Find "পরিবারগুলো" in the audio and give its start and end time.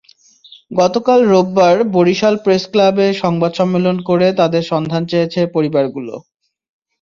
5.55-6.13